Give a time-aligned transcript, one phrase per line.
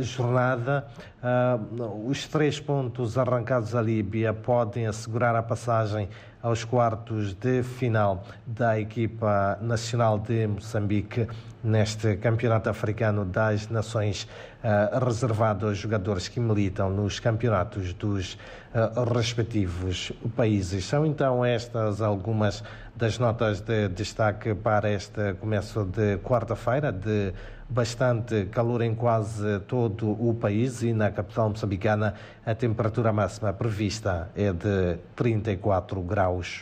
[0.00, 0.86] jornada,
[1.22, 6.08] uh, os três pontos arrancados à Líbia podem assegurar a passagem
[6.42, 11.28] aos quartos de final da equipa nacional de Moçambique
[11.62, 14.26] neste Campeonato Africano das Nações,
[14.64, 18.34] uh, reservado aos jogadores que militam nos campeonatos dos
[18.74, 20.84] uh, respectivos países.
[20.84, 22.64] São então estas algumas
[22.96, 27.32] das notas de destaque para este começo de quarta-feira, de
[27.72, 34.30] bastante calor em quase todo o país e na capital moçambicana a temperatura máxima prevista
[34.36, 36.50] é de 34 graus.